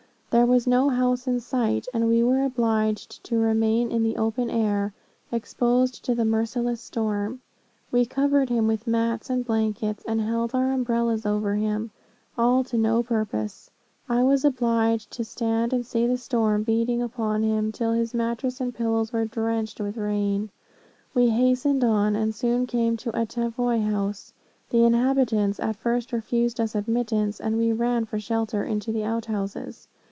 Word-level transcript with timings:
There 0.31 0.45
was 0.45 0.65
no 0.65 0.87
house 0.87 1.27
in 1.27 1.41
sight, 1.41 1.87
and 1.93 2.07
we 2.07 2.23
were 2.23 2.45
obliged 2.45 3.21
to 3.25 3.37
remain 3.37 3.91
in 3.91 4.01
the 4.01 4.15
open 4.15 4.49
air, 4.49 4.93
exposed 5.29 6.05
to 6.05 6.15
the 6.15 6.23
merciless 6.23 6.79
storm. 6.79 7.41
We 7.91 8.05
covered 8.05 8.47
him 8.47 8.65
with 8.65 8.87
mats 8.87 9.29
and 9.29 9.45
blankets, 9.45 10.05
and 10.07 10.21
held 10.21 10.55
our 10.55 10.71
umbrellas 10.71 11.25
over 11.25 11.55
him, 11.55 11.91
all 12.37 12.63
to 12.63 12.77
no 12.77 13.03
purpose. 13.03 13.71
I 14.07 14.23
was 14.23 14.45
obliged 14.45 15.11
to 15.11 15.25
stand 15.25 15.73
and 15.73 15.85
see 15.85 16.07
the 16.07 16.17
storm 16.17 16.63
beating 16.63 17.01
upon 17.01 17.43
him, 17.43 17.73
till 17.73 17.91
his 17.91 18.13
mattress 18.13 18.61
and 18.61 18.73
pillows 18.73 19.11
were 19.11 19.25
drenched 19.25 19.81
with 19.81 19.97
rain. 19.97 20.49
We 21.13 21.27
hastened 21.31 21.83
on, 21.83 22.15
and 22.15 22.33
soon 22.33 22.67
came 22.67 22.95
to 22.95 23.09
a 23.19 23.25
Tavoy 23.25 23.81
house. 23.83 24.31
The 24.69 24.85
inhabitants 24.85 25.59
at 25.59 25.75
first 25.75 26.13
refused 26.13 26.61
us 26.61 26.73
admittance, 26.73 27.41
and 27.41 27.57
we 27.57 27.73
ran 27.73 28.05
for 28.05 28.17
shelter 28.17 28.63
into 28.63 28.93
the 28.93 29.03
out 29.03 29.25
houses. 29.25 29.89